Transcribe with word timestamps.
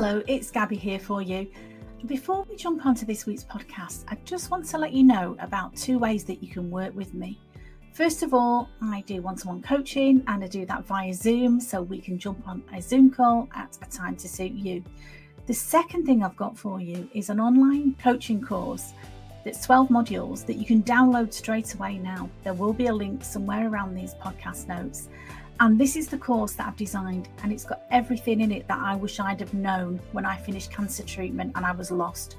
Hello, 0.00 0.22
it's 0.28 0.52
Gabby 0.52 0.76
here 0.76 1.00
for 1.00 1.22
you. 1.22 1.50
Before 2.06 2.46
we 2.48 2.54
jump 2.54 2.86
onto 2.86 3.04
this 3.04 3.26
week's 3.26 3.42
podcast, 3.42 4.04
I 4.06 4.16
just 4.24 4.48
want 4.48 4.64
to 4.66 4.78
let 4.78 4.92
you 4.92 5.02
know 5.02 5.36
about 5.40 5.74
two 5.74 5.98
ways 5.98 6.22
that 6.26 6.40
you 6.40 6.48
can 6.48 6.70
work 6.70 6.94
with 6.94 7.14
me. 7.14 7.40
First 7.94 8.22
of 8.22 8.32
all, 8.32 8.68
I 8.80 9.00
do 9.08 9.20
one 9.20 9.34
to 9.38 9.48
one 9.48 9.60
coaching 9.60 10.22
and 10.28 10.44
I 10.44 10.46
do 10.46 10.64
that 10.66 10.84
via 10.86 11.12
Zoom 11.12 11.60
so 11.60 11.82
we 11.82 12.00
can 12.00 12.16
jump 12.16 12.46
on 12.46 12.62
a 12.72 12.80
Zoom 12.80 13.10
call 13.10 13.48
at 13.56 13.76
a 13.82 13.90
time 13.90 14.14
to 14.18 14.28
suit 14.28 14.52
you. 14.52 14.84
The 15.48 15.54
second 15.54 16.06
thing 16.06 16.22
I've 16.22 16.36
got 16.36 16.56
for 16.56 16.80
you 16.80 17.10
is 17.12 17.28
an 17.28 17.40
online 17.40 17.96
coaching 18.00 18.40
course 18.40 18.92
that's 19.44 19.66
12 19.66 19.88
modules 19.88 20.46
that 20.46 20.58
you 20.58 20.64
can 20.64 20.80
download 20.84 21.32
straight 21.32 21.74
away 21.74 21.98
now. 21.98 22.30
There 22.44 22.54
will 22.54 22.72
be 22.72 22.86
a 22.86 22.94
link 22.94 23.24
somewhere 23.24 23.68
around 23.68 23.96
these 23.96 24.14
podcast 24.14 24.68
notes. 24.68 25.08
And 25.60 25.78
this 25.78 25.96
is 25.96 26.06
the 26.06 26.18
course 26.18 26.52
that 26.52 26.68
I've 26.68 26.76
designed, 26.76 27.28
and 27.42 27.52
it's 27.52 27.64
got 27.64 27.82
everything 27.90 28.40
in 28.42 28.52
it 28.52 28.68
that 28.68 28.78
I 28.78 28.94
wish 28.94 29.18
I'd 29.18 29.40
have 29.40 29.54
known 29.54 29.98
when 30.12 30.24
I 30.24 30.36
finished 30.36 30.70
cancer 30.70 31.02
treatment 31.02 31.52
and 31.56 31.66
I 31.66 31.72
was 31.72 31.90
lost. 31.90 32.36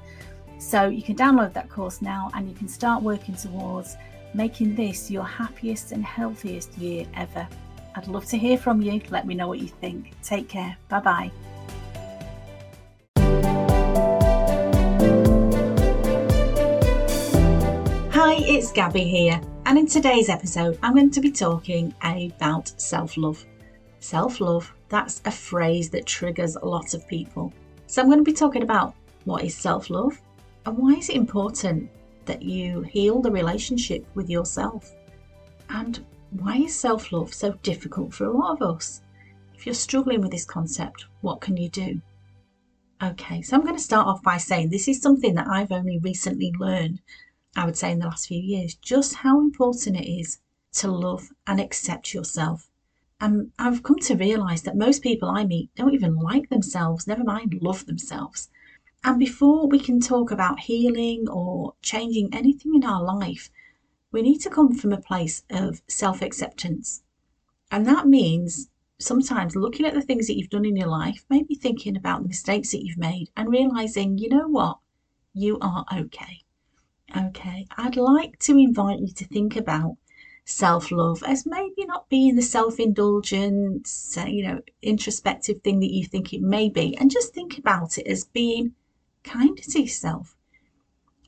So 0.58 0.88
you 0.88 1.02
can 1.02 1.16
download 1.16 1.54
that 1.54 1.70
course 1.70 2.02
now 2.02 2.32
and 2.34 2.48
you 2.48 2.56
can 2.56 2.70
start 2.70 3.04
working 3.04 3.36
towards 3.36 3.98
making 4.34 4.76
this 4.76 5.12
your 5.12 5.24
happiest 5.24 5.92
and 5.92 6.04
healthiest 6.04 6.78
year 6.78 7.06
ever. 7.14 7.48
I'd 7.96 8.08
love 8.08 8.26
to 8.28 8.38
hear 8.38 8.58
from 8.58 8.82
you. 8.82 9.02
Let 9.10 9.28
me 9.28 9.36
know 9.36 9.48
what 9.48 9.60
you 9.60 9.68
think. 9.68 10.14
Take 10.24 10.48
care. 10.48 10.78
Bye 10.88 11.00
bye. 11.00 11.32
Hi, 18.12 18.36
it's 18.40 18.72
Gabby 18.72 19.06
here, 19.06 19.42
and 19.70 19.78
in 19.78 19.86
today's 19.86 20.30
episode, 20.30 20.80
I'm 20.82 20.96
going 20.96 21.12
to 21.12 21.22
be 21.22 21.30
talking 21.32 21.94
about 22.02 22.70
self 22.82 23.18
love. 23.18 23.46
Self 24.00 24.42
love, 24.42 24.74
that's 24.90 25.22
a 25.26 25.32
phrase 25.32 25.92
that 25.92 26.08
triggers 26.08 26.56
a 26.56 26.66
lot 26.66 26.96
of 26.96 27.08
people. 27.08 27.54
So, 27.86 28.02
I'm 28.02 28.08
going 28.08 28.18
to 28.18 28.24
be 28.24 28.34
talking 28.34 28.64
about 28.64 28.96
what 29.26 29.44
is 29.44 29.54
self 29.56 29.92
love 29.92 30.20
and 30.66 30.76
why 30.76 30.94
is 30.94 31.10
it 31.10 31.18
important 31.18 31.88
that 32.26 32.42
you 32.42 32.82
heal 32.82 33.22
the 33.22 33.30
relationship 33.30 34.08
with 34.16 34.28
yourself? 34.28 34.92
And 35.70 36.04
why 36.32 36.58
is 36.58 36.76
self 36.76 37.12
love 37.12 37.32
so 37.32 37.52
difficult 37.62 38.12
for 38.12 38.26
a 38.26 38.36
lot 38.36 38.60
of 38.60 38.76
us? 38.76 39.04
If 39.54 39.68
you're 39.68 39.76
struggling 39.76 40.22
with 40.22 40.32
this 40.32 40.46
concept, 40.46 41.06
what 41.22 41.42
can 41.42 41.58
you 41.58 41.70
do? 41.70 42.02
Okay, 43.04 43.44
so 43.44 43.56
I'm 43.56 43.62
going 43.62 43.76
to 43.76 43.82
start 43.84 44.08
off 44.08 44.24
by 44.24 44.38
saying 44.38 44.72
this 44.72 44.88
is 44.88 45.00
something 45.00 45.36
that 45.36 45.48
I've 45.48 45.72
only 45.72 46.00
recently 46.00 46.52
learned, 46.60 47.02
I 47.56 47.66
would 47.66 47.78
say 47.78 47.92
in 47.92 48.00
the 48.00 48.06
last 48.06 48.28
few 48.28 48.40
years, 48.40 48.76
just 48.76 49.16
how 49.16 49.40
important 49.40 49.98
it 49.98 50.10
is 50.10 50.40
to 50.74 50.92
love 50.92 51.30
and 51.48 51.60
accept 51.60 52.14
yourself. 52.14 52.70
And 53.20 53.52
I've 53.58 53.84
come 53.84 54.00
to 54.00 54.16
realize 54.16 54.62
that 54.62 54.78
most 54.78 55.02
people 55.02 55.30
I 55.30 55.44
meet 55.44 55.74
don't 55.76 55.94
even 55.94 56.16
like 56.16 56.50
themselves, 56.50 57.08
never 57.08 57.24
mind 57.24 57.58
love 57.62 57.86
themselves. 57.86 58.50
And 59.04 59.18
before 59.18 59.68
we 59.68 59.80
can 59.80 60.00
talk 60.00 60.32
about 60.32 60.62
healing 60.62 61.28
or 61.28 61.74
changing 61.82 62.34
anything 62.34 62.76
in 62.76 62.84
our 62.84 63.04
life, 63.04 63.50
we 64.12 64.22
need 64.22 64.40
to 64.40 64.50
come 64.50 64.74
from 64.74 64.94
a 64.94 65.02
place 65.02 65.44
of 65.50 65.82
self 65.88 66.22
acceptance. 66.22 67.04
And 67.72 67.86
that 67.88 68.08
means 68.08 68.70
sometimes 69.00 69.56
looking 69.56 69.86
at 69.86 69.94
the 69.94 70.02
things 70.02 70.28
that 70.28 70.38
you've 70.38 70.50
done 70.50 70.66
in 70.66 70.76
your 70.76 70.88
life, 70.90 71.26
maybe 71.30 71.56
thinking 71.56 71.96
about 71.96 72.22
the 72.22 72.28
mistakes 72.28 72.72
that 72.72 72.84
you've 72.84 72.98
made 72.98 73.30
and 73.36 73.50
realizing, 73.50 74.18
you 74.18 74.30
know 74.30 74.48
what, 74.48 74.80
you 75.34 75.58
are 75.62 75.86
okay. 75.92 76.42
Okay, 77.18 77.66
I'd 77.76 77.96
like 77.96 78.38
to 78.40 78.58
invite 78.58 79.00
you 79.00 79.12
to 79.14 79.26
think 79.26 79.56
about 79.56 79.98
self 80.46 80.92
love 80.92 81.24
as 81.24 81.46
maybe 81.46 81.86
not 81.86 82.08
being 82.08 82.36
the 82.36 82.42
self 82.42 82.80
indulgent, 82.80 83.90
you 84.28 84.44
know, 84.44 84.62
introspective 84.82 85.62
thing 85.64 85.80
that 85.80 85.92
you 85.92 86.06
think 86.06 86.34
it 86.34 86.42
may 86.42 86.70
be, 86.70 86.96
and 86.98 87.10
just 87.10 87.34
think 87.34 87.58
about 87.58 87.98
it 87.98 88.06
as 88.06 88.26
being 88.26 88.76
kind 89.24 89.58
to 89.58 89.82
yourself, 89.82 90.36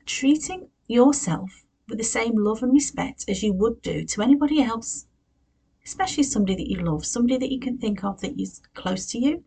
treating 0.06 0.70
yourself 0.88 1.66
with 1.88 1.98
the 1.98 2.04
same 2.04 2.36
love 2.36 2.62
and 2.62 2.74
respect 2.74 3.26
as 3.28 3.42
you 3.42 3.52
would 3.52 3.82
do 3.82 4.06
to 4.06 4.22
anybody 4.22 4.62
else, 4.62 5.08
especially 5.84 6.24
somebody 6.24 6.56
that 6.56 6.70
you 6.70 6.78
love, 6.78 7.06
somebody 7.06 7.38
that 7.38 7.52
you 7.52 7.60
can 7.60 7.78
think 7.80 8.04
of 8.04 8.22
that 8.22 8.40
is 8.40 8.62
close 8.76 9.08
to 9.08 9.18
you. 9.18 9.44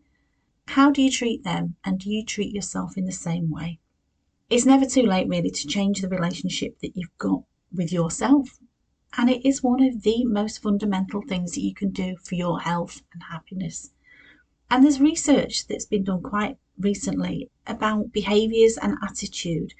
How 0.67 0.91
do 0.91 1.01
you 1.01 1.11
treat 1.11 1.43
them, 1.45 1.75
and 1.85 1.97
do 1.97 2.09
you 2.09 2.25
treat 2.25 2.53
yourself 2.53 2.97
in 2.97 3.05
the 3.05 3.11
same 3.13 3.49
way? 3.49 3.79
It's 4.49 4.65
never 4.65 4.85
too 4.85 5.01
late, 5.01 5.27
really, 5.27 5.49
to 5.49 5.67
change 5.67 6.01
the 6.01 6.09
relationship 6.09 6.79
that 6.79 6.95
you've 6.95 7.17
got 7.17 7.43
with 7.73 7.91
yourself. 7.91 8.59
And 9.17 9.29
it 9.29 9.47
is 9.47 9.63
one 9.63 9.81
of 9.81 10.03
the 10.03 10.23
most 10.25 10.61
fundamental 10.61 11.21
things 11.21 11.53
that 11.53 11.61
you 11.61 11.73
can 11.73 11.89
do 11.89 12.15
for 12.17 12.35
your 12.35 12.59
health 12.59 13.01
and 13.13 13.23
happiness. 13.23 13.91
And 14.69 14.83
there's 14.83 14.99
research 14.99 15.67
that's 15.67 15.85
been 15.85 16.03
done 16.03 16.21
quite 16.21 16.57
recently 16.77 17.49
about 17.65 18.11
behaviours 18.11 18.77
and 18.77 18.97
attitude 19.01 19.73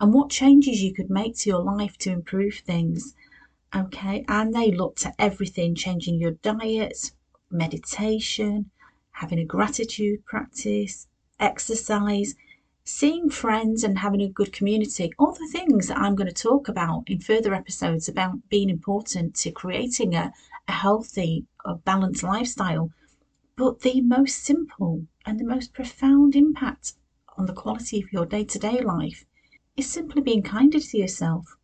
and 0.00 0.12
what 0.12 0.30
changes 0.30 0.82
you 0.82 0.94
could 0.94 1.10
make 1.10 1.36
to 1.38 1.50
your 1.50 1.62
life 1.62 1.96
to 1.98 2.10
improve 2.10 2.54
things. 2.54 3.14
Okay, 3.74 4.24
and 4.28 4.54
they 4.54 4.70
looked 4.70 5.04
at 5.04 5.14
everything 5.18 5.74
changing 5.74 6.18
your 6.20 6.32
diet, 6.32 7.12
meditation, 7.50 8.70
having 9.12 9.38
a 9.38 9.44
gratitude 9.44 10.24
practice, 10.24 11.06
exercise, 11.38 12.34
seeing 12.88 13.28
friends, 13.28 13.84
and 13.84 13.98
having 13.98 14.22
a 14.22 14.28
good 14.28 14.50
community. 14.50 15.12
All 15.18 15.32
the 15.32 15.46
things 15.52 15.88
that 15.88 15.98
I'm 15.98 16.14
going 16.14 16.26
to 16.26 16.42
talk 16.42 16.68
about 16.68 17.04
in 17.06 17.20
further 17.20 17.52
episodes 17.52 18.08
about 18.08 18.48
being 18.48 18.70
important 18.70 19.34
to 19.36 19.50
creating 19.50 20.14
a, 20.14 20.32
a 20.66 20.72
healthy, 20.72 21.44
a 21.66 21.74
balanced 21.74 22.22
lifestyle. 22.22 22.90
But 23.56 23.80
the 23.80 24.00
most 24.00 24.42
simple 24.42 25.06
and 25.26 25.38
the 25.38 25.44
most 25.44 25.74
profound 25.74 26.34
impact 26.34 26.94
on 27.36 27.44
the 27.44 27.52
quality 27.52 28.02
of 28.02 28.10
your 28.10 28.24
day 28.24 28.44
to 28.44 28.58
day 28.58 28.80
life 28.80 29.26
is 29.76 29.90
simply 29.90 30.22
being 30.22 30.42
kinder 30.42 30.80
to 30.80 30.98
yourself. 30.98 31.58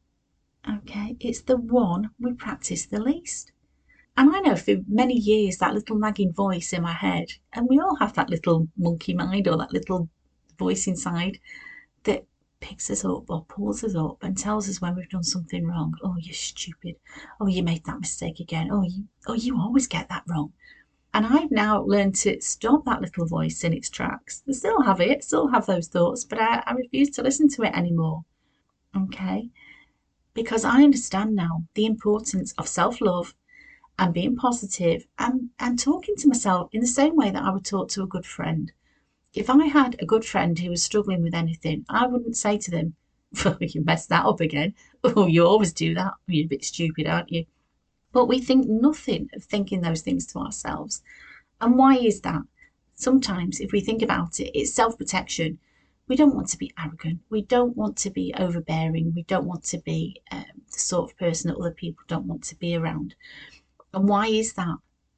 Okay, 0.69 1.17
it's 1.21 1.41
the 1.41 1.57
one 1.57 2.11
we 2.21 2.35
practice 2.35 2.85
the 2.85 3.01
least. 3.01 3.51
And 4.15 4.37
I 4.37 4.41
know 4.41 4.57
for 4.57 4.77
many 4.87 5.15
years 5.15 5.57
that 5.57 5.73
little 5.73 5.97
nagging 5.97 6.35
voice 6.35 6.75
in 6.75 6.83
my 6.83 6.93
head, 6.93 7.29
and 7.55 7.67
we 7.67 7.81
all 7.81 7.97
have 7.97 8.13
that 8.13 8.29
little 8.29 8.69
monkey 8.77 9.15
mind 9.15 9.49
or 9.49 9.57
that 9.57 9.73
little 9.73 10.11
voice 10.59 10.87
inside 10.87 11.39
that 12.05 12.27
picks 12.61 12.91
us 12.91 13.05
up 13.05 13.29
or 13.29 13.45
pulls 13.45 13.85
us 13.85 13.95
up 13.95 14.23
and 14.23 14.39
tells 14.39 14.69
us 14.69 14.81
when 14.81 14.97
we've 14.97 15.09
done 15.11 15.23
something 15.23 15.67
wrong. 15.67 15.95
Oh, 16.03 16.17
you're 16.19 16.35
stupid. 16.35 16.97
Oh, 17.41 17.47
you 17.47 17.63
made 17.63 17.85
that 17.85 18.01
mistake 18.01 18.41
again. 18.41 18.71
Oh, 18.73 18.83
you, 18.83 19.05
oh, 19.27 19.35
you 19.35 19.59
always 19.61 19.87
get 19.87 20.09
that 20.09 20.25
wrong. 20.27 20.53
And 21.13 21.27
I've 21.27 21.51
now 21.51 21.83
learned 21.83 22.17
to 22.17 22.41
stop 22.41 22.85
that 22.87 23.01
little 23.01 23.27
voice 23.27 23.63
in 23.63 23.73
its 23.73 23.91
tracks. 23.91 24.43
I 24.49 24.53
still 24.53 24.83
have 24.83 25.01
it, 25.01 25.23
still 25.23 25.49
have 25.49 25.67
those 25.67 25.89
thoughts, 25.89 26.25
but 26.25 26.41
I, 26.41 26.63
I 26.67 26.73
refuse 26.73 27.11
to 27.11 27.23
listen 27.23 27.49
to 27.51 27.63
it 27.63 27.77
anymore. 27.77 28.25
Okay? 28.97 29.51
Because 30.33 30.65
I 30.65 30.83
understand 30.83 31.37
now 31.37 31.65
the 31.75 31.87
importance 31.87 32.53
of 32.59 32.67
self 32.67 33.01
love 33.01 33.35
and 33.99 34.13
being 34.13 34.35
positive 34.37 35.07
and, 35.19 35.51
and 35.61 35.79
talking 35.79 36.17
to 36.17 36.29
myself 36.29 36.69
in 36.73 36.81
the 36.81 36.87
same 36.87 37.15
way 37.15 37.31
that 37.31 37.45
I 37.45 37.51
would 37.51 37.65
talk 37.65 37.91
to 37.91 38.03
a 38.03 38.09
good 38.09 38.27
friend. 38.27 38.73
If 39.35 39.51
I 39.51 39.67
had 39.67 39.97
a 39.99 40.07
good 40.07 40.25
friend 40.25 40.57
who 40.57 40.71
was 40.71 40.85
struggling 40.85 41.21
with 41.21 41.35
anything, 41.35 41.85
I 41.89 42.07
wouldn't 42.07 42.37
say 42.37 42.57
to 42.57 42.71
them, 42.71 42.95
Oh, 43.45 43.57
you 43.61 43.83
messed 43.83 44.09
that 44.11 44.25
up 44.25 44.41
again. 44.41 44.75
Oh, 45.03 45.27
you 45.27 45.45
always 45.45 45.73
do 45.73 45.93
that. 45.95 46.15
You're 46.27 46.45
a 46.45 46.49
bit 46.49 46.65
stupid, 46.65 47.09
aren't 47.09 47.33
you? 47.33 47.45
But 48.13 48.27
we 48.27 48.39
think 48.39 48.69
nothing 48.69 49.29
of 49.35 49.43
thinking 49.43 49.81
those 49.81 50.03
things 50.03 50.25
to 50.27 50.39
ourselves. 50.39 51.03
And 51.61 51.77
why 51.77 51.97
is 51.97 52.21
that? 52.21 52.43
Sometimes, 52.95 53.59
if 53.59 53.73
we 53.73 53.81
think 53.81 54.03
about 54.03 54.39
it, 54.39 54.57
it's 54.57 54.73
self 54.73 54.97
protection. 54.97 55.59
We 56.07 56.15
don't 56.15 56.35
want 56.35 56.49
to 56.51 56.59
be 56.59 56.73
arrogant. 56.79 57.21
We 57.29 57.43
don't 57.43 57.77
want 57.77 57.97
to 57.99 58.11
be 58.11 58.33
overbearing. 58.39 59.15
We 59.17 59.25
don't 59.25 59.47
want 59.47 59.65
to 59.65 59.79
be 59.79 60.23
um, 60.31 60.45
the 60.73 60.79
sort 60.79 61.11
of 61.11 61.19
person 61.19 61.49
that 61.49 61.59
other 61.59 61.73
people 61.73 62.05
don't 62.07 62.29
want 62.29 62.45
to 62.45 62.57
be 62.57 62.77
around. 62.77 63.17
And 63.93 64.09
why 64.09 64.29
is 64.29 64.53
that? 64.53 64.77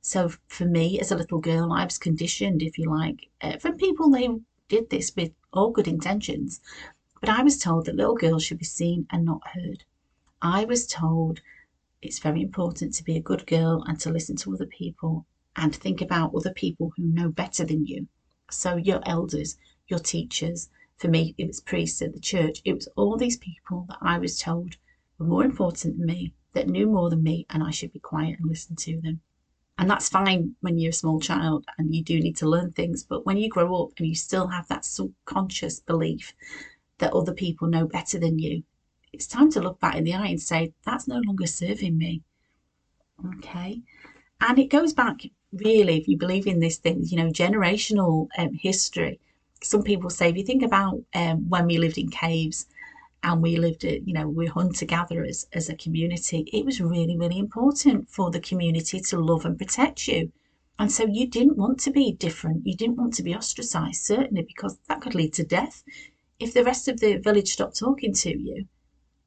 So, 0.09 0.31
for 0.47 0.67
me, 0.67 1.01
as 1.01 1.11
a 1.11 1.17
little 1.17 1.41
girl, 1.41 1.73
I 1.73 1.85
was 1.85 1.99
conditioned, 1.99 2.63
if 2.63 2.79
you 2.79 2.89
like, 2.89 3.29
uh, 3.41 3.59
from 3.59 3.77
people 3.77 4.15
who 4.15 4.45
did 4.69 4.89
this 4.89 5.11
with 5.17 5.33
all 5.53 5.73
good 5.73 5.89
intentions. 5.89 6.61
But 7.19 7.29
I 7.29 7.43
was 7.43 7.59
told 7.59 7.87
that 7.87 7.97
little 7.97 8.15
girls 8.15 8.45
should 8.45 8.61
be 8.61 8.65
seen 8.65 9.09
and 9.11 9.25
not 9.25 9.49
heard. 9.49 9.83
I 10.41 10.65
was 10.65 10.87
told 10.87 11.41
it's 12.01 12.21
very 12.21 12.41
important 12.41 12.95
to 12.95 13.03
be 13.03 13.17
a 13.17 13.21
good 13.21 13.49
girl 13.49 13.83
and 13.89 13.99
to 13.99 14.13
listen 14.13 14.37
to 14.37 14.55
other 14.55 14.67
people 14.67 15.27
and 15.57 15.75
think 15.75 16.01
about 16.01 16.37
other 16.37 16.53
people 16.53 16.93
who 16.97 17.03
know 17.03 17.29
better 17.29 17.65
than 17.65 17.85
you. 17.85 18.07
So, 18.49 18.77
your 18.77 19.01
elders, 19.05 19.59
your 19.89 19.99
teachers, 19.99 20.71
for 20.97 21.09
me, 21.09 21.35
it 21.37 21.49
was 21.49 21.61
priests 21.61 22.01
at 22.01 22.13
the 22.13 22.21
church. 22.21 22.63
It 22.65 22.75
was 22.75 22.87
all 22.95 23.17
these 23.17 23.39
people 23.39 23.87
that 23.89 23.99
I 24.01 24.21
was 24.21 24.39
told 24.39 24.77
were 25.19 25.27
more 25.27 25.45
important 25.45 25.99
than 25.99 26.07
me, 26.07 26.33
that 26.53 26.69
knew 26.69 26.87
more 26.87 27.11
than 27.11 27.25
me, 27.25 27.45
and 27.51 27.65
I 27.65 27.73
should 27.73 27.93
be 27.93 27.99
quiet 27.99 28.39
and 28.39 28.49
listen 28.49 28.77
to 28.77 29.01
them. 29.01 29.21
And 29.79 29.91
that's 29.91 30.09
fine 30.09 30.55
when 30.61 30.79
you're 30.79 30.91
a 30.91 30.95
small 30.95 31.21
child 31.21 31.67
and 31.77 31.95
you 31.95 32.03
do 32.03 32.19
need 32.19 32.37
to 32.39 32.49
learn 32.49 32.73
things. 32.73 33.03
But 33.03 33.27
when 33.27 33.37
you 33.37 33.49
grow 33.51 33.83
up 33.83 33.91
and 33.99 34.07
you 34.07 34.15
still 34.15 34.47
have 34.49 34.67
that 34.69 34.85
subconscious 34.85 35.81
belief 35.81 36.33
that 36.99 37.13
other 37.13 37.35
people 37.35 37.69
know 37.69 37.87
better 37.87 38.19
than 38.19 38.39
you, 38.39 38.63
it's 39.13 39.27
time 39.27 39.51
to 39.53 39.61
look 39.61 39.79
back 39.81 39.97
in 39.97 40.05
the 40.05 40.15
eye 40.15 40.29
and 40.29 40.41
say, 40.41 40.73
that's 40.85 41.09
no 41.09 41.21
longer 41.27 41.47
serving 41.47 41.97
me. 41.97 42.23
Okay. 43.39 43.83
And 44.41 44.59
it 44.59 44.69
goes 44.71 44.93
back, 44.93 45.21
really, 45.53 45.99
if 45.99 46.09
you 46.09 46.17
believe 46.17 46.47
in 46.47 46.61
these 46.61 46.79
things, 46.79 47.13
you 47.13 47.19
know, 47.19 47.29
generational 47.29 48.29
um, 48.39 48.55
history. 48.55 49.21
some 49.63 49.83
people 49.83 50.11
say 50.11 50.31
if 50.31 50.37
you 50.37 50.45
think 50.45 50.63
about 50.63 51.03
um, 51.15 51.49
when 51.49 51.67
we 51.67 51.79
lived 51.79 51.99
in 51.99 52.09
caves 52.11 52.67
and 53.23 53.43
we 53.43 53.57
lived 53.57 53.85
it, 53.85 54.03
you 54.07 54.13
know, 54.13 54.29
we're 54.29 54.51
hunter 54.51 54.87
gatherers 54.87 55.47
as 55.53 55.69
a 55.69 55.77
community, 55.77 56.49
it 56.53 56.65
was 56.65 56.81
really, 56.81 57.17
really 57.17 57.39
important 57.39 58.09
for 58.09 58.31
the 58.31 58.41
community 58.41 59.01
to 59.01 59.19
love 59.19 59.45
and 59.45 59.59
protect 59.59 60.07
you. 60.07 60.33
And 60.79 60.93
so 60.93 61.07
you 61.07 61.27
didn't 61.27 61.57
want 61.57 61.81
to 61.81 61.91
be 61.91 62.13
different. 62.13 62.67
You 62.67 62.77
didn't 62.77 62.97
want 62.97 63.15
to 63.15 63.23
be 63.23 63.35
ostracized, 63.35 64.05
certainly, 64.05 64.43
because 64.43 64.79
that 64.89 65.01
could 65.01 65.15
lead 65.15 65.33
to 65.35 65.45
death. 65.45 65.83
If 66.39 66.53
the 66.53 66.65
rest 66.65 66.87
of 66.87 67.01
the 67.01 67.17
village 67.17 67.53
stopped 67.53 67.79
talking 67.79 68.13
to 68.13 68.39
you, 68.39 68.67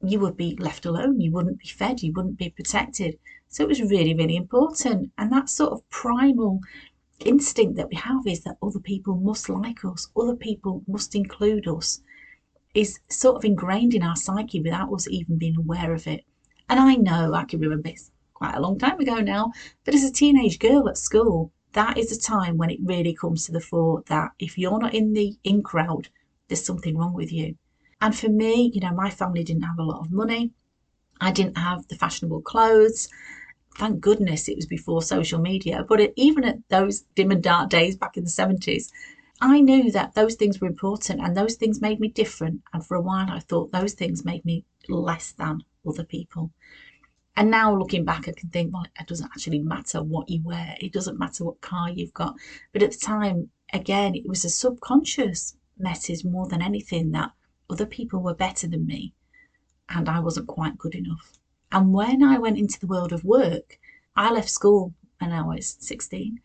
you 0.02 0.20
would 0.20 0.36
be 0.36 0.56
left 0.56 0.86
alone. 0.86 1.20
You 1.20 1.32
wouldn't 1.32 1.58
be 1.58 1.68
fed. 1.68 2.02
You 2.02 2.12
wouldn't 2.12 2.38
be 2.38 2.50
protected. 2.50 3.18
So 3.48 3.64
it 3.64 3.68
was 3.68 3.82
really, 3.82 4.14
really 4.14 4.36
important. 4.36 5.10
And 5.18 5.32
that 5.32 5.50
sort 5.50 5.72
of 5.72 5.88
primal 5.90 6.60
instinct 7.24 7.76
that 7.76 7.88
we 7.88 7.96
have 7.96 8.26
is 8.26 8.44
that 8.44 8.56
other 8.62 8.78
people 8.78 9.16
must 9.16 9.48
like 9.48 9.84
us, 9.84 10.08
other 10.16 10.36
people 10.36 10.82
must 10.86 11.14
include 11.14 11.68
us, 11.68 12.00
is 12.74 13.00
sort 13.08 13.36
of 13.36 13.44
ingrained 13.44 13.94
in 13.94 14.02
our 14.02 14.16
psyche 14.16 14.60
without 14.60 14.92
us 14.92 15.08
even 15.08 15.38
being 15.38 15.56
aware 15.56 15.92
of 15.92 16.06
it. 16.06 16.24
And 16.68 16.78
I 16.78 16.94
know 16.94 17.34
I 17.34 17.44
can 17.44 17.60
remember 17.60 17.88
this 17.88 18.10
quite 18.34 18.54
a 18.54 18.60
long 18.60 18.78
time 18.78 19.00
ago 19.00 19.16
now, 19.16 19.52
but 19.84 19.94
as 19.94 20.04
a 20.04 20.12
teenage 20.12 20.58
girl 20.58 20.88
at 20.88 20.96
school, 20.96 21.52
that 21.72 21.98
is 21.98 22.10
a 22.10 22.20
time 22.20 22.56
when 22.56 22.70
it 22.70 22.78
really 22.82 23.14
comes 23.14 23.44
to 23.46 23.52
the 23.52 23.60
fore 23.60 24.02
that 24.06 24.32
if 24.38 24.58
you're 24.58 24.78
not 24.78 24.94
in 24.94 25.12
the 25.12 25.36
in 25.44 25.62
crowd, 25.62 26.08
there's 26.48 26.64
something 26.64 26.96
wrong 26.96 27.12
with 27.12 27.32
you. 27.32 27.56
And 28.00 28.16
for 28.16 28.28
me, 28.28 28.70
you 28.74 28.80
know, 28.80 28.92
my 28.92 29.10
family 29.10 29.44
didn't 29.44 29.62
have 29.62 29.78
a 29.78 29.84
lot 29.84 30.00
of 30.00 30.10
money. 30.10 30.52
I 31.20 31.30
didn't 31.30 31.58
have 31.58 31.86
the 31.88 31.96
fashionable 31.96 32.42
clothes. 32.42 33.08
Thank 33.76 34.00
goodness 34.00 34.48
it 34.48 34.56
was 34.56 34.66
before 34.66 35.02
social 35.02 35.40
media. 35.40 35.84
But 35.86 36.12
even 36.16 36.44
at 36.44 36.58
those 36.70 37.02
dim 37.14 37.30
and 37.30 37.42
dark 37.42 37.70
days 37.70 37.96
back 37.96 38.16
in 38.16 38.24
the 38.24 38.30
70s, 38.30 38.90
I 39.40 39.60
knew 39.60 39.90
that 39.92 40.14
those 40.14 40.34
things 40.34 40.60
were 40.60 40.68
important 40.68 41.20
and 41.20 41.36
those 41.36 41.54
things 41.54 41.80
made 41.80 42.00
me 42.00 42.08
different. 42.08 42.62
And 42.72 42.84
for 42.84 42.96
a 42.96 43.00
while, 43.00 43.30
I 43.30 43.40
thought 43.40 43.72
those 43.72 43.94
things 43.94 44.24
made 44.24 44.44
me 44.44 44.64
less 44.88 45.32
than 45.32 45.64
other 45.86 46.04
people. 46.04 46.50
And 47.36 47.50
now 47.50 47.74
looking 47.74 48.04
back, 48.04 48.28
I 48.28 48.32
can 48.32 48.50
think, 48.50 48.72
well, 48.72 48.84
it 48.98 49.06
doesn't 49.06 49.30
actually 49.32 49.60
matter 49.60 50.02
what 50.02 50.28
you 50.28 50.42
wear, 50.42 50.76
it 50.80 50.92
doesn't 50.92 51.18
matter 51.18 51.44
what 51.44 51.60
car 51.60 51.88
you've 51.88 52.12
got. 52.12 52.34
But 52.72 52.82
at 52.82 52.92
the 52.92 52.98
time, 52.98 53.50
again, 53.72 54.14
it 54.14 54.26
was 54.26 54.44
a 54.44 54.50
subconscious 54.50 55.56
message 55.78 56.24
more 56.24 56.46
than 56.46 56.60
anything 56.60 57.12
that 57.12 57.32
other 57.70 57.86
people 57.86 58.20
were 58.20 58.34
better 58.34 58.66
than 58.66 58.86
me 58.86 59.14
and 59.90 60.08
I 60.08 60.20
wasn't 60.20 60.46
quite 60.46 60.78
good 60.78 60.94
enough. 60.94 61.38
And 61.72 61.92
when 61.92 62.22
I 62.22 62.38
went 62.38 62.58
into 62.58 62.78
the 62.78 62.86
world 62.86 63.12
of 63.12 63.24
work, 63.24 63.78
I 64.16 64.30
left 64.30 64.50
school 64.50 64.94
when 65.18 65.32
I 65.32 65.42
was 65.42 65.76
16. 65.80 66.40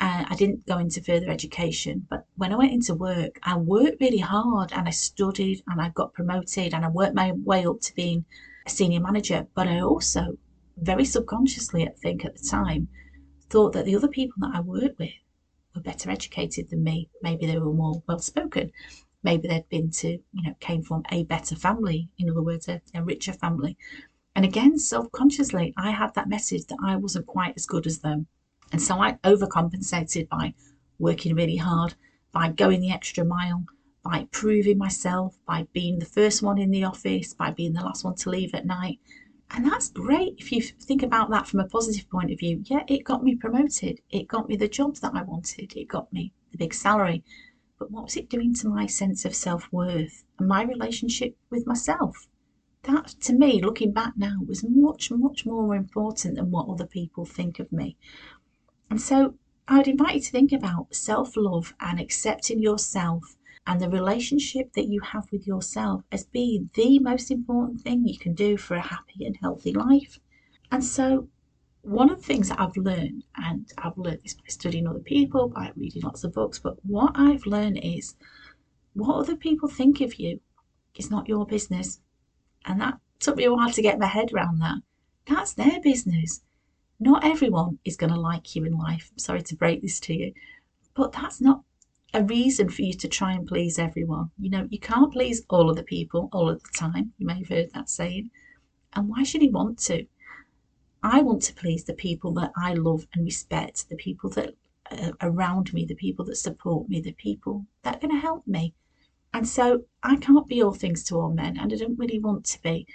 Uh, 0.00 0.24
I 0.28 0.34
didn't 0.34 0.66
go 0.66 0.78
into 0.78 1.02
further 1.02 1.28
education, 1.28 2.06
but 2.08 2.24
when 2.36 2.52
I 2.52 2.56
went 2.56 2.72
into 2.72 2.94
work, 2.94 3.38
I 3.42 3.56
worked 3.58 4.00
really 4.00 4.18
hard 4.18 4.72
and 4.72 4.88
I 4.88 4.92
studied 4.92 5.62
and 5.66 5.80
I 5.80 5.90
got 5.90 6.14
promoted 6.14 6.72
and 6.72 6.86
I 6.86 6.88
worked 6.88 7.14
my 7.14 7.32
way 7.32 7.66
up 7.66 7.80
to 7.82 7.94
being 7.94 8.24
a 8.66 8.70
senior 8.70 9.00
manager, 9.00 9.46
but 9.54 9.68
I 9.68 9.80
also, 9.80 10.38
very 10.78 11.04
subconsciously, 11.04 11.86
I 11.86 11.92
think 12.02 12.24
at 12.24 12.34
the 12.34 12.48
time, 12.48 12.88
thought 13.50 13.74
that 13.74 13.84
the 13.84 13.94
other 13.94 14.08
people 14.08 14.36
that 14.38 14.54
I 14.54 14.60
worked 14.60 14.98
with 14.98 15.10
were 15.74 15.82
better 15.82 16.10
educated 16.10 16.70
than 16.70 16.82
me. 16.82 17.10
Maybe 17.22 17.46
they 17.46 17.58
were 17.58 17.72
more 17.72 18.02
well 18.08 18.20
spoken. 18.20 18.72
Maybe 19.22 19.48
they'd 19.48 19.68
been 19.68 19.90
to, 19.90 20.08
you 20.08 20.42
know, 20.42 20.54
came 20.60 20.82
from 20.82 21.02
a 21.10 21.24
better 21.24 21.56
family, 21.56 22.08
in 22.18 22.30
other 22.30 22.42
words, 22.42 22.68
a, 22.68 22.80
a 22.94 23.02
richer 23.02 23.34
family. 23.34 23.76
And 24.34 24.46
again, 24.46 24.78
self-consciously, 24.78 25.74
I 25.76 25.90
had 25.90 26.14
that 26.14 26.28
message 26.28 26.64
that 26.66 26.78
I 26.82 26.96
wasn't 26.96 27.26
quite 27.26 27.52
as 27.56 27.66
good 27.66 27.86
as 27.86 27.98
them. 27.98 28.28
And 28.72 28.80
so 28.80 29.00
I 29.00 29.14
overcompensated 29.24 30.28
by 30.28 30.54
working 30.98 31.34
really 31.34 31.56
hard, 31.56 31.94
by 32.32 32.50
going 32.50 32.80
the 32.80 32.92
extra 32.92 33.24
mile, 33.24 33.64
by 34.02 34.28
proving 34.30 34.78
myself, 34.78 35.38
by 35.46 35.66
being 35.72 35.98
the 35.98 36.06
first 36.06 36.42
one 36.42 36.58
in 36.58 36.70
the 36.70 36.84
office, 36.84 37.34
by 37.34 37.50
being 37.50 37.72
the 37.72 37.82
last 37.82 38.04
one 38.04 38.14
to 38.16 38.30
leave 38.30 38.54
at 38.54 38.66
night. 38.66 38.98
And 39.50 39.66
that's 39.66 39.90
great 39.90 40.36
if 40.38 40.52
you 40.52 40.62
think 40.62 41.02
about 41.02 41.30
that 41.30 41.48
from 41.48 41.60
a 41.60 41.66
positive 41.66 42.08
point 42.08 42.30
of 42.30 42.38
view. 42.38 42.62
Yeah, 42.64 42.84
it 42.86 43.04
got 43.04 43.24
me 43.24 43.34
promoted. 43.34 44.00
It 44.08 44.28
got 44.28 44.48
me 44.48 44.56
the 44.56 44.68
jobs 44.68 45.00
that 45.00 45.14
I 45.14 45.22
wanted. 45.22 45.76
It 45.76 45.88
got 45.88 46.12
me 46.12 46.32
the 46.52 46.58
big 46.58 46.72
salary. 46.72 47.24
But 47.78 47.90
what 47.90 48.04
was 48.04 48.16
it 48.16 48.30
doing 48.30 48.54
to 48.54 48.68
my 48.68 48.86
sense 48.86 49.24
of 49.24 49.34
self 49.34 49.72
worth 49.72 50.24
and 50.38 50.46
my 50.46 50.62
relationship 50.62 51.36
with 51.50 51.66
myself? 51.66 52.28
That, 52.84 53.08
to 53.22 53.32
me, 53.32 53.60
looking 53.60 53.92
back 53.92 54.16
now, 54.16 54.38
was 54.46 54.64
much, 54.66 55.10
much 55.10 55.44
more 55.44 55.74
important 55.74 56.36
than 56.36 56.50
what 56.50 56.68
other 56.68 56.86
people 56.86 57.24
think 57.24 57.58
of 57.58 57.72
me. 57.72 57.96
And 58.90 59.00
so 59.00 59.34
I 59.68 59.78
would 59.78 59.88
invite 59.88 60.16
you 60.16 60.20
to 60.20 60.30
think 60.30 60.52
about 60.52 60.94
self 60.94 61.36
love 61.36 61.74
and 61.80 62.00
accepting 62.00 62.60
yourself 62.60 63.36
and 63.66 63.80
the 63.80 63.88
relationship 63.88 64.72
that 64.72 64.88
you 64.88 65.00
have 65.00 65.30
with 65.30 65.46
yourself 65.46 66.02
as 66.10 66.24
being 66.24 66.70
the 66.74 66.98
most 66.98 67.30
important 67.30 67.80
thing 67.80 68.04
you 68.04 68.18
can 68.18 68.34
do 68.34 68.56
for 68.56 68.74
a 68.74 68.80
happy 68.80 69.24
and 69.24 69.36
healthy 69.40 69.72
life. 69.72 70.18
And 70.72 70.84
so, 70.84 71.28
one 71.82 72.10
of 72.10 72.18
the 72.18 72.26
things 72.26 72.48
that 72.48 72.60
I've 72.60 72.76
learned, 72.76 73.24
and 73.36 73.72
I've 73.78 73.96
learned 73.96 74.22
this 74.24 74.34
by 74.34 74.48
studying 74.48 74.88
other 74.88 74.98
people, 74.98 75.48
by 75.48 75.70
reading 75.76 76.02
lots 76.02 76.24
of 76.24 76.32
books, 76.32 76.58
but 76.58 76.84
what 76.84 77.12
I've 77.14 77.46
learned 77.46 77.78
is 77.82 78.16
what 78.94 79.14
other 79.14 79.36
people 79.36 79.68
think 79.68 80.00
of 80.00 80.16
you 80.16 80.40
is 80.96 81.10
not 81.10 81.28
your 81.28 81.46
business. 81.46 82.00
And 82.64 82.80
that 82.80 82.98
took 83.20 83.36
me 83.36 83.44
a 83.44 83.52
while 83.52 83.70
to 83.70 83.82
get 83.82 83.98
my 84.00 84.06
head 84.06 84.32
around 84.32 84.58
that. 84.58 84.78
That's 85.26 85.52
their 85.52 85.80
business. 85.80 86.42
Not 87.00 87.24
everyone 87.24 87.78
is 87.84 87.96
going 87.96 88.12
to 88.12 88.20
like 88.20 88.54
you 88.54 88.64
in 88.66 88.76
life. 88.76 89.10
Sorry 89.16 89.42
to 89.42 89.56
break 89.56 89.80
this 89.80 89.98
to 90.00 90.14
you, 90.14 90.34
but 90.94 91.12
that's 91.12 91.40
not 91.40 91.62
a 92.12 92.22
reason 92.22 92.68
for 92.68 92.82
you 92.82 92.92
to 92.92 93.08
try 93.08 93.32
and 93.32 93.46
please 93.46 93.78
everyone. 93.78 94.30
You 94.38 94.50
know, 94.50 94.68
you 94.68 94.78
can't 94.78 95.12
please 95.12 95.42
all 95.48 95.70
of 95.70 95.76
the 95.76 95.82
people 95.82 96.28
all 96.32 96.50
of 96.50 96.62
the 96.62 96.68
time. 96.76 97.12
You 97.16 97.26
may 97.26 97.38
have 97.38 97.48
heard 97.48 97.72
that 97.72 97.88
saying. 97.88 98.30
And 98.92 99.08
why 99.08 99.22
should 99.22 99.40
he 99.40 99.48
want 99.48 99.78
to? 99.84 100.06
I 101.02 101.22
want 101.22 101.40
to 101.42 101.54
please 101.54 101.84
the 101.84 101.94
people 101.94 102.32
that 102.34 102.52
I 102.56 102.74
love 102.74 103.06
and 103.14 103.24
respect, 103.24 103.88
the 103.88 103.96
people 103.96 104.28
that 104.30 104.54
are 104.90 105.12
around 105.22 105.72
me, 105.72 105.86
the 105.86 105.94
people 105.94 106.24
that 106.26 106.36
support 106.36 106.88
me, 106.88 107.00
the 107.00 107.12
people 107.12 107.64
that 107.82 107.96
are 107.96 108.00
going 108.00 108.14
to 108.14 108.20
help 108.20 108.46
me. 108.46 108.74
And 109.32 109.48
so 109.48 109.84
I 110.02 110.16
can't 110.16 110.48
be 110.48 110.62
all 110.62 110.74
things 110.74 111.04
to 111.04 111.18
all 111.18 111.32
men, 111.32 111.56
and 111.56 111.72
I 111.72 111.76
don't 111.76 111.98
really 111.98 112.18
want 112.18 112.44
to 112.46 112.60
be. 112.62 112.86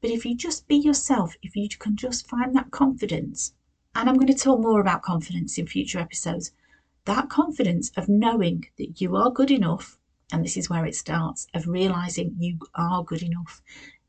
But 0.00 0.10
if 0.10 0.24
you 0.24 0.36
just 0.36 0.68
be 0.68 0.76
yourself, 0.76 1.34
if 1.42 1.56
you 1.56 1.68
can 1.68 1.96
just 1.96 2.28
find 2.28 2.54
that 2.54 2.70
confidence, 2.70 3.54
and 3.94 4.08
I'm 4.08 4.14
going 4.14 4.32
to 4.32 4.34
talk 4.34 4.60
more 4.60 4.80
about 4.80 5.02
confidence 5.02 5.58
in 5.58 5.66
future 5.66 5.98
episodes, 5.98 6.52
that 7.04 7.28
confidence 7.28 7.90
of 7.96 8.08
knowing 8.08 8.66
that 8.76 9.00
you 9.00 9.16
are 9.16 9.30
good 9.30 9.50
enough, 9.50 9.98
and 10.30 10.44
this 10.44 10.56
is 10.56 10.70
where 10.70 10.86
it 10.86 10.94
starts, 10.94 11.46
of 11.54 11.66
realizing 11.66 12.36
you 12.38 12.58
are 12.74 13.02
good 13.02 13.22
enough. 13.22 13.62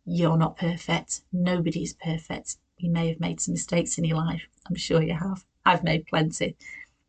You're 0.05 0.37
not 0.37 0.57
perfect. 0.57 1.21
Nobody 1.31 1.83
is 1.83 1.93
perfect. 1.93 2.57
You 2.77 2.91
may 2.91 3.07
have 3.07 3.19
made 3.19 3.41
some 3.41 3.53
mistakes 3.53 3.97
in 3.97 4.03
your 4.03 4.17
life. 4.17 4.47
I'm 4.67 4.75
sure 4.75 5.01
you 5.01 5.13
have. 5.13 5.45
I've 5.65 5.83
made 5.83 6.05
plenty. 6.05 6.55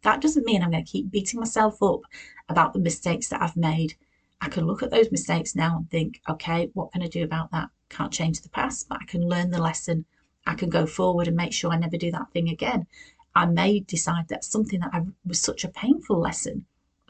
That 0.03 0.21
doesn't 0.21 0.47
mean 0.47 0.63
I'm 0.63 0.71
going 0.71 0.85
to 0.85 0.91
keep 0.91 1.11
beating 1.11 1.41
myself 1.41 1.83
up 1.83 2.01
about 2.49 2.73
the 2.73 2.79
mistakes 2.79 3.29
that 3.29 3.43
I've 3.43 3.57
made. 3.57 3.95
I 4.43 4.49
can 4.49 4.67
look 4.67 4.83
at 4.83 4.91
those 4.91 5.13
mistakes 5.13 5.55
now 5.55 5.77
and 5.77 5.91
think, 5.91 6.23
okay, 6.29 6.71
what 6.73 6.93
can 6.93 7.03
I 7.03 7.09
do 7.09 7.23
about 7.23 7.51
that? 7.51 7.69
Can't 7.91 8.13
change 8.13 8.41
the 8.41 8.49
past, 8.49 8.89
but 8.89 8.99
I 9.03 9.05
can 9.05 9.29
learn 9.29 9.51
the 9.51 9.61
lesson. 9.61 10.07
I 10.47 10.55
can 10.55 10.71
go 10.71 10.87
forward 10.87 11.29
and 11.29 11.37
make 11.37 11.53
sure 11.53 11.71
I 11.71 11.77
never 11.77 11.99
do 11.99 12.11
that 12.13 12.33
thing 12.33 12.49
again. 12.49 12.87
I 13.35 13.47
may 13.47 13.81
decide 13.81 14.29
that 14.29 14.45
something 14.45 14.81
that 14.81 14.95
I, 14.95 15.03
was 15.25 15.41
such 15.41 15.63
a 15.63 15.69
painful 15.69 16.19
lesson, 16.19 16.65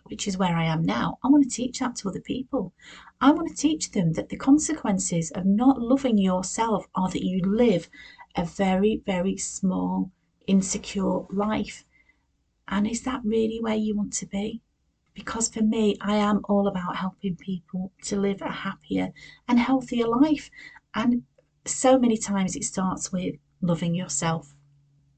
which 0.04 0.26
is 0.26 0.36
where 0.36 0.56
I 0.56 0.64
am 0.64 0.82
now, 0.82 1.18
I 1.22 1.28
want 1.28 1.44
to 1.44 1.56
teach 1.56 1.78
that 1.78 1.96
to 1.96 2.08
other 2.08 2.20
people. 2.20 2.72
I 3.20 3.30
want 3.30 3.48
to 3.48 3.54
teach 3.54 3.92
them 3.92 4.14
that 4.14 4.28
the 4.28 4.36
consequences 4.36 5.30
of 5.30 5.46
not 5.46 5.80
loving 5.80 6.18
yourself 6.18 6.86
are 6.94 7.08
that 7.10 7.24
you 7.24 7.40
live 7.42 7.88
a 8.34 8.44
very, 8.44 9.02
very 9.06 9.36
small, 9.36 10.10
insecure 10.46 11.26
life. 11.30 11.84
And 12.66 12.86
is 12.86 13.02
that 13.02 13.20
really 13.24 13.60
where 13.60 13.76
you 13.76 13.96
want 13.96 14.12
to 14.14 14.26
be? 14.26 14.62
Because 15.14 15.48
for 15.48 15.62
me, 15.62 15.96
I 16.00 16.16
am 16.16 16.40
all 16.44 16.66
about 16.66 16.96
helping 16.96 17.36
people 17.36 17.92
to 18.04 18.16
live 18.18 18.40
a 18.42 18.50
happier 18.50 19.12
and 19.48 19.58
healthier 19.58 20.06
life. 20.06 20.50
And 20.94 21.24
so 21.66 21.98
many 21.98 22.16
times 22.16 22.56
it 22.56 22.64
starts 22.64 23.12
with 23.12 23.36
loving 23.60 23.94
yourself. 23.94 24.54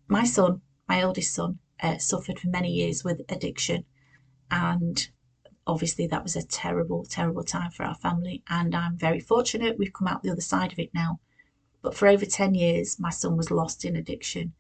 My 0.09 0.25
son 0.25 0.63
my 0.93 1.01
eldest 1.01 1.33
son 1.33 1.59
uh, 1.83 1.97
suffered 1.97 2.39
for 2.39 2.49
many 2.49 2.71
years 2.71 3.03
with 3.03 3.23
addiction, 3.31 3.87
and 4.51 5.09
obviously 5.67 6.07
that 6.07 6.23
was 6.23 6.37
a 6.37 6.47
terrible, 6.47 7.05
terrible 7.05 7.45
time 7.45 7.71
for 7.71 7.85
our 7.85 7.95
family. 7.95 8.43
And 8.49 8.75
I'm 8.75 8.99
very 8.99 9.21
fortunate 9.21 9.79
we've 9.79 9.93
come 9.93 10.07
out 10.09 10.23
the 10.23 10.31
other 10.31 10.43
side 10.43 10.73
of 10.73 10.79
it 10.79 10.93
now. 10.93 11.21
But 11.81 11.95
for 11.95 12.09
over 12.09 12.27
10 12.27 12.55
years, 12.55 13.01
my 13.01 13.09
son 13.09 13.39
was 13.39 13.51
lost 13.51 13.87
in 13.87 13.97
addiction. 13.97 14.53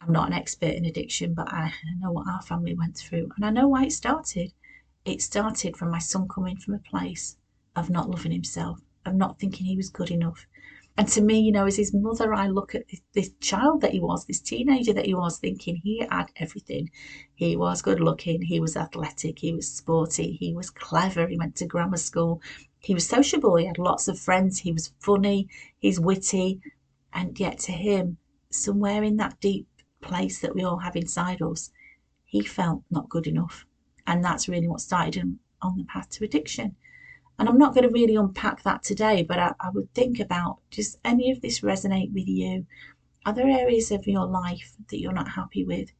I'm 0.00 0.12
not 0.12 0.28
an 0.28 0.32
expert 0.32 0.74
in 0.74 0.84
addiction, 0.84 1.34
but 1.34 1.52
I 1.52 1.72
know 1.98 2.12
what 2.12 2.28
our 2.28 2.42
family 2.42 2.74
went 2.74 2.96
through, 2.96 3.30
and 3.34 3.44
I 3.44 3.50
know 3.50 3.66
why 3.66 3.86
it 3.86 3.92
started. 3.92 4.52
It 5.04 5.20
started 5.20 5.76
from 5.76 5.90
my 5.90 5.98
son 5.98 6.28
coming 6.28 6.56
from 6.56 6.72
a 6.72 6.78
place 6.78 7.36
of 7.76 7.90
not 7.90 8.08
loving 8.08 8.32
himself, 8.32 8.80
of 9.04 9.14
not 9.14 9.38
thinking 9.38 9.66
he 9.66 9.76
was 9.76 9.90
good 9.90 10.10
enough. 10.10 10.46
And 10.96 11.06
to 11.08 11.20
me, 11.20 11.40
you 11.40 11.52
know, 11.52 11.66
as 11.66 11.76
his 11.76 11.92
mother, 11.92 12.32
I 12.32 12.46
look 12.46 12.74
at 12.74 12.88
this, 12.88 13.02
this, 13.12 13.30
child 13.40 13.82
that 13.82 13.92
he 13.92 14.00
was, 14.00 14.24
this 14.24 14.40
teenager 14.40 14.94
that 14.94 15.04
he 15.04 15.14
was, 15.14 15.38
thinking 15.38 15.76
he 15.76 16.06
had 16.10 16.30
everything. 16.36 16.90
He 17.34 17.54
was 17.54 17.82
good 17.82 18.00
looking, 18.00 18.40
he 18.40 18.60
was 18.60 18.78
athletic, 18.78 19.40
he 19.40 19.52
was 19.52 19.70
sporty, 19.70 20.32
he 20.32 20.54
was 20.54 20.70
clever, 20.70 21.26
he 21.26 21.36
went 21.36 21.56
to 21.56 21.66
grammar 21.66 21.98
school, 21.98 22.40
he 22.78 22.94
was 22.94 23.06
sociable, 23.06 23.56
he 23.56 23.66
had 23.66 23.76
lots 23.76 24.08
of 24.08 24.18
friends, 24.18 24.60
he 24.60 24.72
was 24.72 24.94
funny, 25.00 25.48
he's 25.80 26.00
witty. 26.00 26.62
And 27.12 27.38
yet, 27.38 27.58
to 27.60 27.72
him, 27.72 28.16
somewhere 28.48 29.02
in 29.02 29.18
that 29.18 29.38
deep 29.40 29.66
place 30.00 30.40
that 30.40 30.54
we 30.54 30.64
all 30.64 30.78
have 30.78 30.96
inside 30.96 31.42
us, 31.42 31.70
he 32.24 32.40
felt 32.40 32.84
not 32.90 33.10
good 33.10 33.26
enough. 33.26 33.66
And 34.06 34.24
that's 34.24 34.48
really 34.48 34.68
what 34.68 34.80
started 34.80 35.14
him 35.14 35.40
on 35.62 35.78
the 35.78 35.84
path 35.84 36.08
to 36.10 36.24
addiction. 36.24 36.76
And 37.38 37.48
I'm 37.48 37.58
not 37.58 37.74
going 37.74 37.86
to 37.86 37.92
really 37.92 38.14
unpack 38.14 38.62
that 38.62 38.82
today, 38.82 39.22
but 39.22 39.38
I, 39.38 39.54
I 39.58 39.70
would 39.70 39.92
think 39.92 40.20
about 40.20 40.58
does 40.70 40.98
any 41.04 41.30
of 41.30 41.40
this 41.40 41.60
resonate 41.60 42.12
with 42.12 42.28
you? 42.28 42.66
Are 43.26 43.32
there 43.32 43.48
areas 43.48 43.90
of 43.90 44.06
your 44.06 44.26
life 44.26 44.76
that 44.90 45.00
you're 45.00 45.12
not 45.12 45.30
happy 45.30 45.64
with? 45.64 45.90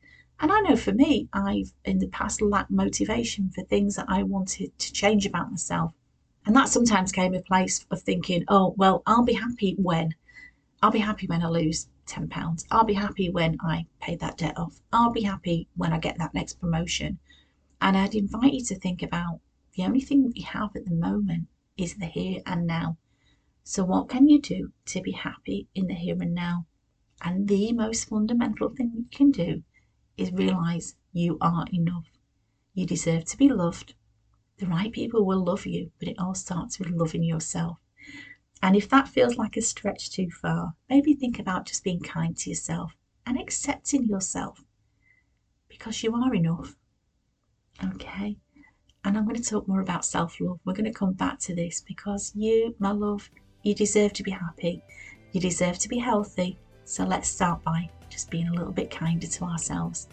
And 0.41 0.53
I 0.53 0.61
know 0.61 0.77
for 0.77 0.93
me, 0.93 1.29
I've 1.33 1.73
in 1.85 1.99
the 1.99 2.09
past 2.09 2.43
lacked 2.43 2.71
motivation 2.71 3.51
for 3.51 3.65
things 3.65 3.97
that 3.97 4.07
I 4.09 4.23
wanted 4.23 4.79
to 4.79 4.93
change 4.93 5.27
about 5.27 5.51
myself. 5.51 5.95
And 6.47 6.55
that 6.55 6.69
sometimes 6.69 7.13
came 7.13 7.35
a 7.35 7.41
place 7.41 7.87
of 7.91 8.03
thinking, 8.03 8.45
oh, 8.49 8.75
well, 8.77 9.03
I'll 9.07 9.25
be 9.25 9.33
happy 9.33 9.75
when. 9.79 10.15
I'll 10.83 10.91
be 10.91 10.99
happy 10.99 11.27
when 11.27 11.43
I 11.43 11.49
lose 11.49 11.89
£10. 12.07 12.65
I'll 12.71 12.85
be 12.85 12.95
happy 12.95 13.31
when 13.31 13.57
I 13.61 13.87
pay 14.01 14.17
that 14.17 14.37
debt 14.37 14.59
off. 14.59 14.81
I'll 14.93 15.13
be 15.13 15.23
happy 15.23 15.69
when 15.77 15.93
I 15.93 15.99
get 15.99 16.19
that 16.19 16.35
next 16.35 16.61
promotion. 16.61 17.19
And 17.85 17.99
I'd 17.99 18.15
invite 18.15 18.55
you 18.55 18.65
to 18.65 18.79
think 18.79 19.03
about 19.03 19.41
the 19.75 19.85
only 19.85 20.01
thing 20.01 20.33
you 20.35 20.47
have 20.47 20.75
at 20.75 20.87
the 20.87 20.95
moment 20.95 21.49
is 21.77 21.97
the 21.97 22.07
here 22.07 22.41
and 22.47 22.67
now. 22.67 22.97
So, 23.63 23.85
what 23.85 24.09
can 24.09 24.27
you 24.27 24.41
do 24.41 24.73
to 24.87 25.03
be 25.03 25.13
happy 25.13 25.69
in 25.75 25.89
the 25.89 25.95
here 25.95 26.17
and 26.23 26.33
now? 26.33 26.65
And 27.21 27.47
the 27.47 27.75
most 27.75 28.09
fundamental 28.09 28.71
thing 28.71 28.93
you 28.95 29.05
can 29.11 29.31
do 29.31 29.65
is 30.17 30.33
realize 30.33 30.97
you 31.13 31.37
are 31.43 31.67
enough. 31.75 32.07
You 32.73 32.87
deserve 32.87 33.27
to 33.27 33.37
be 33.37 33.51
loved. 33.51 33.93
The 34.57 34.67
right 34.67 34.91
people 34.91 35.27
will 35.27 35.45
love 35.45 35.67
you, 35.67 35.91
but 35.99 36.09
it 36.09 36.19
all 36.19 36.35
starts 36.35 36.79
with 36.79 36.89
loving 36.89 37.23
yourself. 37.23 37.77
And 38.63 38.77
if 38.77 38.89
that 38.89 39.09
feels 39.09 39.37
like 39.37 39.59
a 39.59 39.61
stretch 39.61 40.09
too 40.09 40.31
far, 40.31 40.75
maybe 40.89 41.13
think 41.13 41.39
about 41.39 41.67
just 41.67 41.85
being 41.85 42.01
kind 42.01 42.35
to 42.39 42.49
yourself 42.49 42.97
and 43.27 43.39
accepting 43.39 44.07
yourself 44.07 44.65
because 45.69 46.03
you 46.03 46.15
are 46.15 46.35
enough. 46.35 46.77
Okay? 47.83 48.37
And 49.05 49.19
I'm 49.19 49.25
going 49.25 49.41
to 49.41 49.51
talk 49.51 49.69
more 49.69 49.81
about 49.81 50.05
self 50.05 50.41
love. 50.41 50.61
We're 50.65 50.73
going 50.73 50.85
to 50.85 50.93
come 50.93 51.13
back 51.13 51.39
to 51.41 51.55
this 51.55 51.81
because 51.81 52.33
you, 52.35 52.75
my 52.79 52.91
love, 52.93 53.31
you 53.63 53.75
deserve 53.75 54.13
to 54.15 54.23
be 54.23 54.31
happy. 54.31 54.83
You 55.33 55.41
deserve 55.41 55.79
to 55.81 55.89
be 55.89 55.99
healthy. 55.99 56.59
So 56.85 57.05
let's 57.05 57.29
start 57.29 57.63
by 57.63 57.91
just 58.09 58.31
being 58.31 58.49
a 58.49 58.53
little 58.53 58.73
bit 58.73 58.91
kinder 58.91 59.27
to 59.27 59.45
ourselves. 59.45 60.09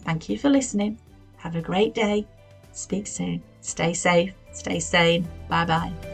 Thank 0.00 0.28
you 0.28 0.38
for 0.38 0.50
listening. 0.50 0.98
Have 1.36 1.56
a 1.56 1.62
great 1.62 1.94
day. 1.94 2.26
Speak 2.72 3.06
soon. 3.06 3.42
Stay 3.60 3.94
safe. 3.94 4.34
Stay 4.52 4.80
sane. 4.80 5.28
Bye 5.48 5.64
bye. 5.64 6.13